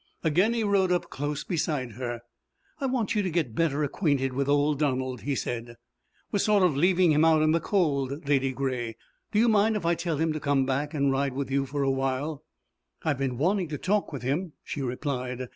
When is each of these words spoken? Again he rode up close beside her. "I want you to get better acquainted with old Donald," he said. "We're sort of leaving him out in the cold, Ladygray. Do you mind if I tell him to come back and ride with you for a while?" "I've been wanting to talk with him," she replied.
Again 0.23 0.55
he 0.55 0.63
rode 0.63 0.91
up 0.91 1.11
close 1.11 1.43
beside 1.43 1.91
her. 1.91 2.21
"I 2.79 2.87
want 2.87 3.13
you 3.13 3.21
to 3.21 3.29
get 3.29 3.53
better 3.53 3.83
acquainted 3.83 4.33
with 4.33 4.49
old 4.49 4.79
Donald," 4.79 5.21
he 5.21 5.35
said. 5.35 5.75
"We're 6.31 6.39
sort 6.39 6.63
of 6.63 6.75
leaving 6.75 7.11
him 7.11 7.23
out 7.23 7.43
in 7.43 7.51
the 7.51 7.59
cold, 7.59 8.27
Ladygray. 8.27 8.95
Do 9.31 9.37
you 9.37 9.47
mind 9.47 9.75
if 9.75 9.85
I 9.85 9.93
tell 9.93 10.17
him 10.17 10.33
to 10.33 10.39
come 10.39 10.65
back 10.65 10.95
and 10.95 11.11
ride 11.11 11.33
with 11.33 11.51
you 11.51 11.67
for 11.67 11.83
a 11.83 11.91
while?" 11.91 12.43
"I've 13.03 13.19
been 13.19 13.37
wanting 13.37 13.67
to 13.67 13.77
talk 13.77 14.11
with 14.11 14.23
him," 14.23 14.53
she 14.63 14.81
replied. 14.81 15.45